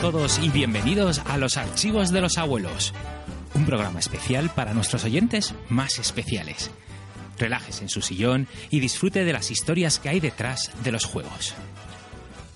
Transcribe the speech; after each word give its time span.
todos 0.00 0.38
y 0.42 0.48
bienvenidos 0.48 1.20
a 1.26 1.36
los 1.36 1.58
Archivos 1.58 2.10
de 2.10 2.22
los 2.22 2.38
Abuelos, 2.38 2.94
un 3.54 3.66
programa 3.66 3.98
especial 3.98 4.48
para 4.48 4.72
nuestros 4.72 5.04
oyentes 5.04 5.54
más 5.68 5.98
especiales. 5.98 6.70
Relájese 7.38 7.82
en 7.82 7.90
su 7.90 8.00
sillón 8.00 8.46
y 8.70 8.80
disfrute 8.80 9.24
de 9.24 9.32
las 9.34 9.50
historias 9.50 9.98
que 9.98 10.08
hay 10.08 10.18
detrás 10.18 10.70
de 10.82 10.92
los 10.92 11.04
juegos. 11.04 11.54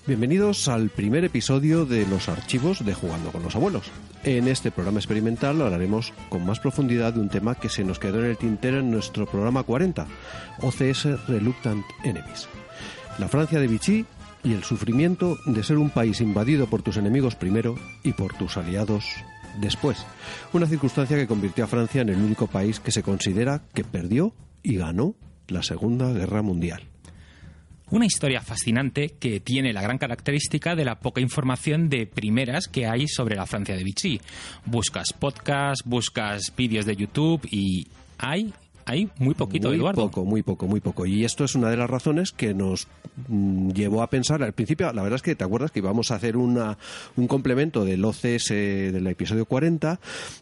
Bienvenidos 0.07 0.67
al 0.67 0.89
primer 0.89 1.23
episodio 1.23 1.85
de 1.85 2.07
los 2.07 2.29
archivos 2.29 2.83
de 2.83 2.95
Jugando 2.95 3.31
con 3.31 3.43
los 3.43 3.55
Abuelos. 3.55 3.91
En 4.23 4.47
este 4.47 4.71
programa 4.71 4.97
experimental 4.97 5.61
hablaremos 5.61 6.13
con 6.29 6.47
más 6.47 6.59
profundidad 6.59 7.13
de 7.13 7.19
un 7.19 7.29
tema 7.29 7.53
que 7.53 7.69
se 7.69 7.83
nos 7.83 7.99
quedó 7.99 8.19
en 8.21 8.31
el 8.31 8.37
tintero 8.37 8.79
en 8.79 8.89
nuestro 8.89 9.27
programa 9.27 9.61
40, 9.61 10.07
OCS 10.61 11.27
Reluctant 11.27 11.85
Enemies. 12.03 12.47
La 13.19 13.27
Francia 13.27 13.59
de 13.59 13.67
Vichy 13.67 14.05
y 14.45 14.53
el 14.53 14.63
sufrimiento 14.63 15.37
de 15.45 15.63
ser 15.63 15.77
un 15.77 15.89
país 15.89 16.21
invadido 16.21 16.67
por 16.67 16.83
tus 16.83 16.97
enemigos 16.97 17.35
primero 17.35 17.75
y 18.03 18.13
por 18.13 18.33
tus 18.35 18.55
aliados 18.57 19.05
después. 19.59 20.05
Una 20.53 20.67
circunstancia 20.67 21.17
que 21.17 21.27
convirtió 21.27 21.63
a 21.63 21.67
Francia 21.67 22.01
en 22.01 22.09
el 22.09 22.17
único 22.17 22.47
país 22.47 22.79
que 22.79 22.91
se 22.91 23.03
considera 23.03 23.63
que 23.73 23.83
perdió 23.83 24.33
y 24.61 24.77
ganó 24.77 25.15
la 25.47 25.63
Segunda 25.63 26.13
Guerra 26.13 26.41
Mundial. 26.41 26.83
Una 27.91 28.05
historia 28.05 28.41
fascinante 28.41 29.15
que 29.19 29.39
tiene 29.39 29.71
la 29.71 29.81
gran 29.81 29.97
característica 29.97 30.75
de 30.75 30.85
la 30.85 30.99
poca 30.99 31.21
información 31.21 31.87
de 31.87 32.07
primeras 32.07 32.67
que 32.67 32.87
hay 32.87 33.07
sobre 33.07 33.35
la 33.35 33.45
Francia 33.45 33.75
de 33.75 33.83
Vichy. 33.83 34.19
Buscas 34.65 35.13
podcasts, 35.13 35.87
buscas 35.87 36.51
vídeos 36.55 36.85
de 36.85 36.95
YouTube 36.95 37.47
y 37.51 37.87
hay 38.17 38.53
hay 38.85 39.09
muy 39.17 39.33
poquito, 39.33 39.69
muy 39.69 39.77
Eduardo. 39.77 40.03
poco, 40.03 40.25
muy 40.25 40.43
poco, 40.43 40.67
muy 40.67 40.79
poco. 40.79 41.05
Y 41.05 41.25
esto 41.25 41.43
es 41.43 41.55
una 41.55 41.69
de 41.69 41.77
las 41.77 41.89
razones 41.89 42.31
que 42.31 42.53
nos 42.53 42.87
mm, 43.27 43.71
llevó 43.71 44.03
a 44.03 44.09
pensar. 44.09 44.43
Al 44.43 44.53
principio, 44.53 44.91
la 44.93 45.01
verdad 45.01 45.15
es 45.15 45.21
que 45.23 45.35
te 45.35 45.43
acuerdas 45.43 45.71
que 45.71 45.79
íbamos 45.79 46.11
a 46.11 46.15
hacer 46.15 46.37
una, 46.37 46.77
un 47.15 47.27
complemento 47.27 47.83
del 47.83 48.05
OCS 48.05 48.49
del 48.49 49.07
episodio 49.07 49.45
40, 49.45 49.99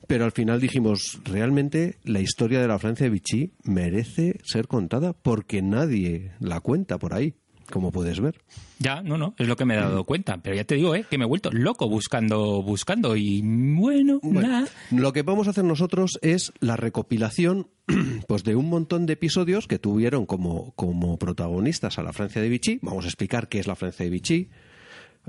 pero 0.07 0.25
al 0.25 0.31
final 0.33 0.59
dijimos, 0.59 1.19
realmente 1.23 1.97
la 2.03 2.19
historia 2.19 2.61
de 2.61 2.67
la 2.67 2.79
Francia 2.79 3.05
de 3.05 3.11
Vichy 3.11 3.51
merece 3.63 4.39
ser 4.43 4.67
contada 4.67 5.13
porque 5.13 5.61
nadie 5.61 6.31
la 6.39 6.59
cuenta 6.59 6.97
por 6.97 7.13
ahí, 7.13 7.35
como 7.71 7.91
puedes 7.91 8.19
ver. 8.19 8.41
Ya, 8.79 9.01
no, 9.01 9.17
no, 9.17 9.33
es 9.37 9.47
lo 9.47 9.55
que 9.55 9.65
me 9.65 9.75
he 9.75 9.77
dado 9.77 10.03
cuenta. 10.03 10.37
Pero 10.41 10.55
ya 10.55 10.63
te 10.63 10.75
digo, 10.75 10.95
¿eh? 10.95 11.05
que 11.09 11.17
me 11.17 11.25
he 11.25 11.27
vuelto 11.27 11.49
loco 11.51 11.87
buscando, 11.89 12.61
buscando 12.61 13.15
y 13.15 13.41
bueno, 13.43 14.19
Bueno, 14.21 14.41
nada. 14.41 14.67
Lo 14.91 15.13
que 15.13 15.21
vamos 15.21 15.47
a 15.47 15.51
hacer 15.51 15.63
nosotros 15.63 16.19
es 16.21 16.51
la 16.59 16.75
recopilación 16.75 17.67
pues 18.27 18.43
de 18.43 18.55
un 18.55 18.69
montón 18.69 19.05
de 19.05 19.13
episodios 19.13 19.67
que 19.67 19.79
tuvieron 19.79 20.25
como, 20.25 20.71
como 20.75 21.17
protagonistas 21.17 21.97
a 21.97 22.03
la 22.03 22.13
Francia 22.13 22.41
de 22.41 22.49
Vichy. 22.49 22.79
Vamos 22.81 23.05
a 23.05 23.07
explicar 23.07 23.47
qué 23.47 23.59
es 23.59 23.67
la 23.67 23.75
Francia 23.75 24.05
de 24.05 24.11
Vichy. 24.11 24.49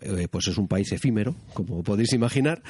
Eh, 0.02 0.26
pues 0.28 0.48
es 0.48 0.58
un 0.58 0.66
país 0.66 0.90
efímero, 0.90 1.36
como 1.52 1.84
podéis 1.84 2.12
imaginar, 2.14 2.64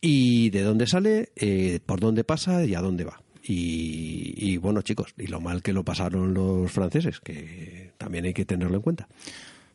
y 0.00 0.48
de 0.48 0.62
dónde 0.62 0.86
sale, 0.86 1.30
eh, 1.36 1.80
por 1.84 2.00
dónde 2.00 2.24
pasa 2.24 2.64
y 2.64 2.74
a 2.74 2.80
dónde 2.80 3.04
va. 3.04 3.20
Y, 3.44 4.34
y 4.36 4.56
bueno, 4.56 4.82
chicos, 4.82 5.14
y 5.18 5.26
lo 5.26 5.40
mal 5.40 5.62
que 5.62 5.72
lo 5.72 5.84
pasaron 5.84 6.32
los 6.32 6.70
franceses, 6.70 7.20
que 7.20 7.92
también 7.98 8.24
hay 8.24 8.34
que 8.34 8.44
tenerlo 8.44 8.76
en 8.76 8.82
cuenta. 8.82 9.08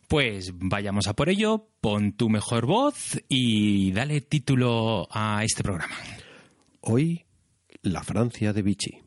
Pues 0.07 0.53
vayamos 0.55 1.07
a 1.07 1.13
por 1.13 1.27
ello, 1.27 1.67
pon 1.81 2.13
tu 2.13 2.29
mejor 2.29 2.65
voz 2.65 3.21
y 3.27 3.91
dale 3.91 4.21
título 4.21 5.07
a 5.11 5.43
este 5.43 5.63
programa. 5.63 5.95
Hoy, 6.79 7.25
la 7.81 8.03
Francia 8.03 8.53
de 8.53 8.61
Vichy. 8.61 9.06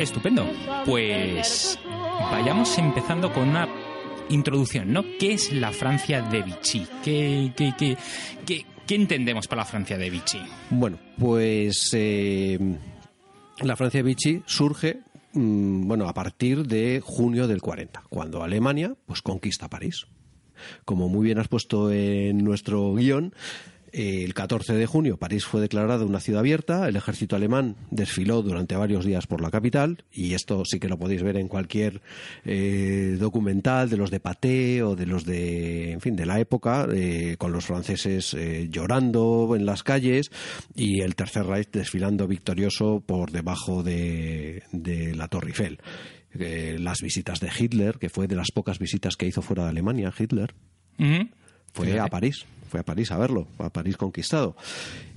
Estupendo. 0.00 0.46
Pues 0.86 1.78
vayamos 2.32 2.76
empezando 2.78 3.32
con 3.32 3.50
una 3.50 3.68
introducción, 4.30 4.92
¿no? 4.92 5.04
¿Qué 5.18 5.34
es 5.34 5.52
la 5.52 5.70
Francia 5.72 6.22
de 6.22 6.42
Vichy? 6.42 6.86
¿Qué, 7.04 7.52
qué, 7.56 7.74
qué, 7.78 7.96
qué- 8.46 8.64
qué 8.86 8.94
entendemos 8.94 9.46
por 9.46 9.58
la 9.58 9.64
Francia 9.64 9.98
de 9.98 10.08
Vichy? 10.10 10.40
Bueno, 10.70 10.98
pues 11.18 11.90
eh, 11.92 12.58
la 13.60 13.76
Francia 13.76 13.98
de 13.98 14.04
Vichy 14.08 14.42
surge 14.46 15.00
mm, 15.34 15.86
bueno, 15.86 16.08
a 16.08 16.14
partir 16.14 16.66
de 16.66 17.00
junio 17.04 17.46
del 17.46 17.60
40, 17.60 18.02
cuando 18.08 18.42
Alemania 18.42 18.94
pues 19.06 19.20
conquista 19.22 19.68
París. 19.68 20.06
Como 20.84 21.08
muy 21.08 21.24
bien 21.26 21.38
has 21.38 21.48
puesto 21.48 21.90
en 21.90 22.44
nuestro 22.44 22.94
guion, 22.94 23.34
el 23.92 24.34
14 24.34 24.74
de 24.74 24.86
junio 24.86 25.16
París 25.16 25.44
fue 25.44 25.60
declarada 25.60 26.04
una 26.04 26.20
ciudad 26.20 26.40
abierta, 26.40 26.88
el 26.88 26.96
ejército 26.96 27.36
alemán 27.36 27.76
desfiló 27.90 28.42
durante 28.42 28.76
varios 28.76 29.04
días 29.04 29.26
por 29.26 29.40
la 29.40 29.50
capital, 29.50 30.04
y 30.12 30.34
esto 30.34 30.64
sí 30.64 30.78
que 30.78 30.88
lo 30.88 30.98
podéis 30.98 31.22
ver 31.22 31.36
en 31.36 31.48
cualquier 31.48 32.00
eh, 32.44 33.16
documental 33.18 33.90
de 33.90 33.96
los 33.96 34.10
de 34.10 34.20
Paté 34.20 34.82
o 34.82 34.96
de 34.96 35.06
los 35.06 35.24
de, 35.24 35.92
en 35.92 36.00
fin, 36.00 36.16
de 36.16 36.26
la 36.26 36.40
época, 36.40 36.86
eh, 36.92 37.36
con 37.38 37.52
los 37.52 37.66
franceses 37.66 38.34
eh, 38.34 38.68
llorando 38.70 39.54
en 39.56 39.66
las 39.66 39.82
calles 39.82 40.30
y 40.74 41.00
el 41.00 41.14
Tercer 41.14 41.46
Reich 41.46 41.70
desfilando 41.70 42.26
victorioso 42.26 43.02
por 43.04 43.30
debajo 43.30 43.82
de, 43.82 44.62
la 45.16 45.28
Torre 45.28 45.48
Eiffel. 45.48 45.78
Eh, 46.32 46.76
las 46.78 47.00
visitas 47.00 47.40
de 47.40 47.50
Hitler, 47.56 47.98
que 47.98 48.08
fue 48.08 48.28
de 48.28 48.36
las 48.36 48.50
pocas 48.52 48.78
visitas 48.78 49.16
que 49.16 49.26
hizo 49.26 49.42
fuera 49.42 49.64
de 49.64 49.70
Alemania, 49.70 50.12
Hitler. 50.16 50.54
Fue 51.72 51.86
Fíjate. 51.86 52.00
a 52.00 52.08
París, 52.08 52.44
fue 52.68 52.80
a 52.80 52.84
París 52.84 53.10
a 53.10 53.18
verlo, 53.18 53.46
a 53.58 53.70
París 53.70 53.96
conquistado. 53.96 54.56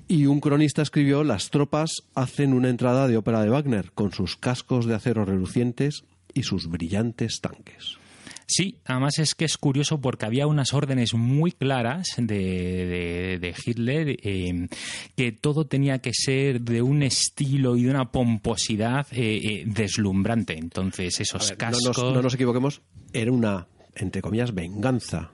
Y 0.07 0.25
un 0.25 0.41
cronista 0.41 0.81
escribió, 0.81 1.23
las 1.23 1.49
tropas 1.49 2.03
hacen 2.13 2.53
una 2.53 2.69
entrada 2.69 3.07
de 3.07 3.17
ópera 3.17 3.41
de 3.41 3.49
Wagner, 3.49 3.91
con 3.93 4.11
sus 4.11 4.35
cascos 4.35 4.85
de 4.85 4.95
acero 4.95 5.25
relucientes 5.25 6.03
y 6.33 6.43
sus 6.43 6.67
brillantes 6.67 7.39
tanques. 7.41 7.97
Sí, 8.45 8.77
además 8.85 9.19
es 9.19 9.35
que 9.35 9.45
es 9.45 9.57
curioso 9.57 10.01
porque 10.01 10.25
había 10.25 10.47
unas 10.47 10.73
órdenes 10.73 11.13
muy 11.13 11.51
claras 11.51 12.07
de, 12.17 13.39
de, 13.39 13.55
Hitler 13.65 14.17
eh, 14.21 14.67
que 15.15 15.31
todo 15.31 15.65
tenía 15.65 15.99
que 15.99 16.11
ser 16.13 16.61
de 16.61 16.81
un 16.81 17.03
estilo 17.03 17.75
y 17.77 17.83
de 17.83 17.89
una 17.89 18.11
pomposidad 18.11 19.07
eh, 19.11 19.37
eh, 19.37 19.63
deslumbrante. 19.65 20.57
Entonces, 20.57 21.19
esos 21.19 21.53
cascos. 21.53 21.97
No 21.97 22.21
nos, 22.21 22.33
equivoquemos, 22.33 22.81
era 23.13 23.31
una, 23.31 23.67
entre 23.95 24.21
comillas, 24.21 24.53
venganza. 24.53 25.31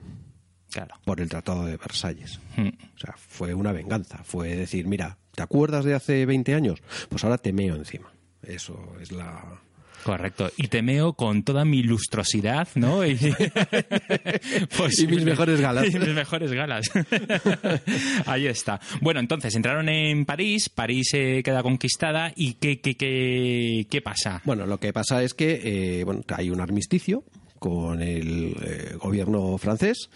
Claro. 0.70 0.94
Por 1.04 1.20
el 1.20 1.28
Tratado 1.28 1.64
de 1.64 1.76
Versalles. 1.76 2.40
Hmm. 2.56 2.68
O 2.68 2.98
sea, 2.98 3.14
fue 3.16 3.54
una 3.54 3.72
venganza. 3.72 4.22
Fue 4.24 4.54
decir, 4.56 4.86
mira, 4.86 5.18
¿te 5.34 5.42
acuerdas 5.42 5.84
de 5.84 5.94
hace 5.94 6.26
20 6.26 6.54
años? 6.54 6.82
Pues 7.08 7.24
ahora 7.24 7.38
te 7.38 7.52
meo 7.52 7.74
encima. 7.74 8.12
Eso 8.42 8.96
es 9.00 9.12
la, 9.12 9.60
Correcto. 10.04 10.50
Y 10.56 10.68
temeo 10.68 11.12
con 11.12 11.42
toda 11.42 11.64
mi 11.64 11.82
lustrosidad, 11.82 12.68
¿no? 12.74 13.04
Y, 13.04 13.16
pues, 14.76 15.06
mis 15.06 15.24
mejores 15.24 15.60
galas. 15.60 15.86
Y 15.92 15.98
mis 15.98 16.14
mejores 16.14 16.52
galas. 16.52 16.90
Ahí 18.26 18.46
está. 18.46 18.80
Bueno, 19.00 19.20
entonces 19.20 19.54
entraron 19.54 19.88
en 19.88 20.24
París, 20.24 20.68
París 20.68 21.08
se 21.10 21.42
queda 21.42 21.62
conquistada 21.62 22.32
y 22.34 22.54
¿qué, 22.54 22.80
qué, 22.80 22.96
qué, 22.96 23.86
qué 23.90 24.00
pasa? 24.00 24.40
Bueno, 24.44 24.66
lo 24.66 24.78
que 24.78 24.92
pasa 24.92 25.22
es 25.22 25.34
que 25.34 25.60
eh, 26.00 26.04
bueno, 26.04 26.22
hay 26.34 26.50
un 26.50 26.60
armisticio 26.60 27.24
con 27.58 28.00
el 28.02 28.56
eh, 28.62 28.94
gobierno 28.98 29.58
francés. 29.58 30.08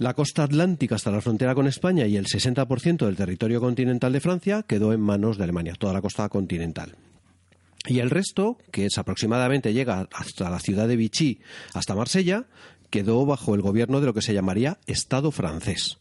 La 0.00 0.14
costa 0.14 0.44
atlántica 0.44 0.94
hasta 0.94 1.10
la 1.10 1.20
frontera 1.20 1.54
con 1.54 1.66
España 1.66 2.06
y 2.06 2.16
el 2.16 2.24
60% 2.24 3.04
del 3.04 3.16
territorio 3.16 3.60
continental 3.60 4.14
de 4.14 4.20
Francia 4.20 4.62
quedó 4.62 4.94
en 4.94 5.00
manos 5.02 5.36
de 5.36 5.44
Alemania, 5.44 5.74
toda 5.78 5.92
la 5.92 6.00
costa 6.00 6.26
continental. 6.30 6.96
Y 7.86 7.98
el 7.98 8.08
resto, 8.08 8.56
que 8.72 8.86
es 8.86 8.96
aproximadamente 8.96 9.74
llega 9.74 10.08
hasta 10.14 10.48
la 10.48 10.58
ciudad 10.58 10.88
de 10.88 10.96
Vichy, 10.96 11.40
hasta 11.74 11.94
Marsella, 11.94 12.46
quedó 12.88 13.26
bajo 13.26 13.54
el 13.54 13.60
gobierno 13.60 14.00
de 14.00 14.06
lo 14.06 14.14
que 14.14 14.22
se 14.22 14.32
llamaría 14.32 14.78
Estado 14.86 15.30
francés. 15.32 15.98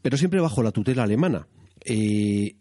Pero 0.00 0.16
siempre 0.16 0.40
bajo 0.40 0.62
la 0.62 0.72
tutela 0.72 1.02
alemana. 1.02 1.48
Eh, 1.84 2.56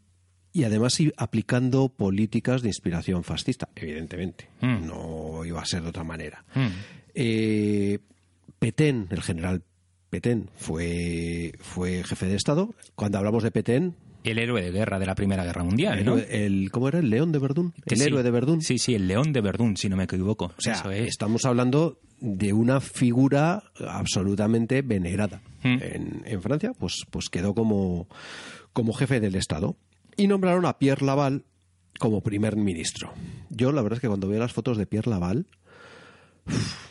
y 0.52 0.64
además 0.66 0.98
aplicando 1.16 1.88
políticas 1.88 2.62
de 2.62 2.68
inspiración 2.68 3.24
fascista, 3.24 3.70
evidentemente. 3.74 4.50
Hmm. 4.60 4.86
No 4.86 5.46
iba 5.46 5.62
a 5.62 5.66
ser 5.66 5.84
de 5.84 5.90
otra 5.90 6.04
manera. 6.04 6.44
Eh, 7.14 8.00
Petén, 8.60 9.08
el 9.12 9.22
general 9.22 9.64
Petén, 10.16 10.50
fue, 10.56 11.52
fue 11.60 12.02
jefe 12.06 12.28
de 12.28 12.38
Estado. 12.38 12.74
Cuando 12.96 13.18
hablamos 13.18 13.44
de 13.44 13.52
Petén, 13.52 13.96
el 14.24 14.40
héroe 14.40 14.62
de 14.62 14.72
guerra 14.72 14.98
de 14.98 15.06
la 15.06 15.14
Primera 15.14 15.44
Guerra 15.44 15.66
Mundial, 15.66 16.06
¿no? 16.06 16.18
El, 16.18 16.72
¿Cómo 16.72 16.88
era? 16.88 17.00
¿El 17.00 17.10
León 17.10 17.34
de 17.34 17.40
Verdún? 17.40 17.74
¿El 17.86 18.02
héroe 18.02 18.24
de 18.24 18.32
Verdún? 18.32 18.62
Sí, 18.62 18.78
sí, 18.78 18.96
el 18.96 19.10
León 19.10 19.34
de 19.34 19.42
Verdún, 19.42 19.76
si 19.76 19.90
no 19.90 19.98
me 19.98 20.06
equivoco. 20.06 20.54
O 20.58 20.62
sea, 20.62 20.82
estamos 20.96 21.44
hablando 21.44 22.00
de 22.22 22.54
una 22.54 22.80
figura 22.80 23.62
absolutamente 23.86 24.82
venerada. 24.84 25.42
Hmm. 25.64 25.80
En, 26.24 26.42
Francia, 26.42 26.72
pues, 26.80 27.06
pues 27.10 27.30
quedó 27.30 27.54
como, 27.54 28.08
como 28.72 28.94
jefe 28.94 29.20
del 29.20 29.36
Estado. 29.36 29.76
Y 30.16 30.28
nombraron 30.28 30.66
a 30.66 30.80
Pierre 30.80 31.06
Laval 31.06 31.44
como 32.00 32.22
primer 32.22 32.56
ministro. 32.56 33.12
Yo, 33.50 33.74
la 33.74 33.82
verdad 33.82 33.98
es 33.98 34.02
que 34.02 34.08
cuando 34.08 34.30
veo 34.30 34.40
las 34.40 34.54
fotos 34.54 34.78
de 34.78 34.86
Pierre 34.86 35.10
Laval, 35.10 35.46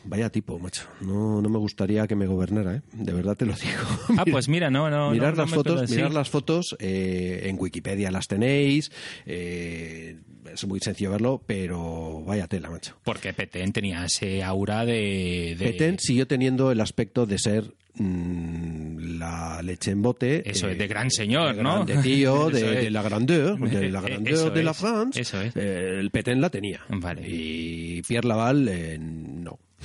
vaya 0.04 0.30
tipo, 0.30 0.58
macho. 0.58 0.84
No, 1.00 1.40
no 1.42 1.48
me 1.48 1.58
gustaría 1.58 2.06
que 2.06 2.16
me 2.16 2.26
gobernara, 2.26 2.76
¿eh? 2.76 2.82
De 2.92 3.12
verdad 3.12 3.36
te 3.36 3.46
lo 3.46 3.54
digo. 3.54 3.80
ah, 4.18 4.24
pues 4.30 4.48
mira, 4.48 4.70
no, 4.70 4.90
no. 4.90 5.10
Mirar 5.10 5.36
las 5.36 5.50
fotos, 5.50 5.90
mirar 5.90 6.12
las 6.12 6.30
fotos 6.30 6.76
eh, 6.78 7.42
en 7.44 7.56
Wikipedia 7.58 8.10
las 8.10 8.28
tenéis. 8.28 8.90
Eh, 9.26 10.18
es 10.52 10.66
muy 10.66 10.80
sencillo 10.80 11.10
verlo, 11.10 11.42
pero 11.46 12.22
vaya 12.24 12.46
tela, 12.46 12.70
macho. 12.70 12.96
Porque 13.02 13.32
Petén 13.32 13.72
tenía 13.72 14.04
ese 14.04 14.42
aura 14.42 14.84
de, 14.84 15.56
de... 15.58 15.64
Petén 15.64 15.98
siguió 15.98 16.26
teniendo 16.26 16.70
el 16.70 16.80
aspecto 16.80 17.26
de 17.26 17.38
ser 17.38 17.74
Mm, 17.96 19.18
la 19.18 19.62
leche 19.62 19.92
en 19.92 20.02
bote. 20.02 20.50
Eso 20.50 20.68
es, 20.68 20.76
de 20.76 20.88
gran 20.88 21.10
señor, 21.10 21.56
¿no? 21.56 21.84
De 21.86 21.96
tío, 21.98 22.50
de, 22.50 22.90
la 22.90 23.02
grandeur, 23.02 23.58
de 23.58 23.88
la 23.88 24.00
grandeur 24.00 24.52
de 24.52 24.62
la 24.64 24.74
France. 24.74 25.20
Eso 25.20 25.40
es. 25.40 25.54
Eh, 25.56 26.00
el 26.00 26.10
Petén 26.10 26.40
la 26.40 26.50
tenía. 26.50 26.80
Vale. 26.88 27.22
Y 27.28 28.02
Pierre 28.02 28.26
Laval, 28.26 28.68
eh. 28.68 28.98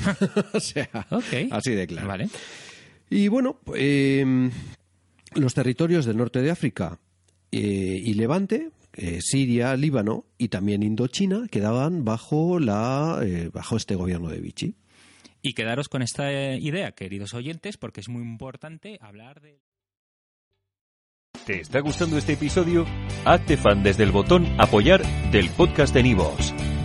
o 0.53 0.59
sea, 0.59 0.89
así 1.51 1.71
de 1.71 1.87
claro. 1.87 2.07
Vale. 2.07 2.29
Y 3.09 3.27
bueno, 3.27 3.59
em, 3.75 4.51
los 5.35 5.53
territorios 5.53 6.05
del 6.05 6.17
norte 6.17 6.41
de 6.41 6.51
África 6.51 6.99
eh, 7.51 8.01
y 8.03 8.13
Levante, 8.13 8.69
Siria, 9.19 9.75
Líbano 9.77 10.25
y 10.37 10.49
también 10.49 10.83
Indochina 10.83 11.47
quedaban 11.49 12.03
bajo, 12.03 12.59
la, 12.59 13.23
bajo 13.53 13.77
este 13.77 13.95
gobierno 13.95 14.29
de 14.29 14.41
Vichy. 14.41 14.75
Y 15.41 15.53
quedaros 15.53 15.87
con 15.87 16.01
esta 16.01 16.31
idea, 16.55 16.91
queridos 16.91 17.33
oyentes, 17.33 17.77
porque 17.77 18.01
es 18.01 18.09
muy 18.09 18.21
importante 18.21 18.97
hablar 19.01 19.41
de... 19.41 19.61
¿Te 21.45 21.61
está 21.61 21.79
gustando 21.79 22.17
este 22.17 22.33
episodio? 22.33 22.85
Hazte 23.25 23.55
fan 23.55 23.81
desde 23.81 24.03
el 24.03 24.11
botón 24.11 24.45
apoyar 24.59 25.01
del 25.31 25.49
podcast 25.49 25.93
de 25.93 26.03
Nivos. 26.03 26.53